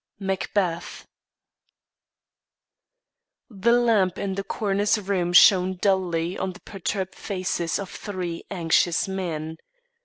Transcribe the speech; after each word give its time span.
Macbeth. 0.19 1.05
The 3.51 3.71
lamp 3.73 4.17
in 4.17 4.33
the 4.33 4.43
coroner's 4.43 4.97
room 4.97 5.31
shone 5.31 5.75
dully 5.75 6.39
on 6.39 6.53
the 6.53 6.61
perturbed 6.61 7.13
faces 7.13 7.77
of 7.77 7.91
three 7.91 8.43
anxious 8.49 9.07
men. 9.07 9.57